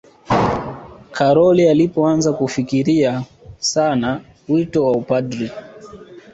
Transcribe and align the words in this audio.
karol 1.11 1.59
alipoanza 1.61 2.33
kufikiria 2.33 3.23
sana 3.57 4.21
wito 4.49 4.85
wa 4.85 4.91
upadri 4.91 5.51